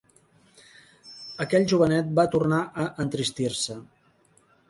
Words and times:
Aquell 1.45 1.67
jovenet 1.73 2.09
va 2.21 2.25
tornar 2.37 2.63
a 2.85 2.87
entristir-se. 3.05 3.77